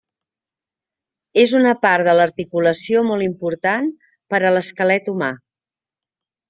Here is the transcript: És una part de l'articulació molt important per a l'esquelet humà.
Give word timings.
És 1.41 1.53
una 1.59 1.73
part 1.83 2.09
de 2.09 2.15
l'articulació 2.21 3.05
molt 3.11 3.29
important 3.29 3.93
per 4.35 4.43
a 4.51 4.55
l'esquelet 4.57 5.13
humà. 5.15 5.33